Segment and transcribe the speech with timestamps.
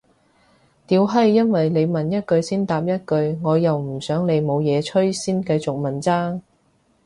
[0.87, 6.41] 屌係因為你問一句先答一句我又唔想你冇嘢吹先繼續問咋